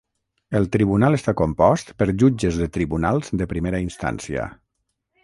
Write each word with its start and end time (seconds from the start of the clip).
El 0.59 0.63
tribunal 0.75 1.17
està 1.17 1.33
compost 1.41 1.93
per 1.99 2.07
jutges 2.23 2.57
de 2.63 2.69
tribunals 2.79 3.29
de 3.43 3.49
primera 3.53 3.83
instància. 3.89 4.49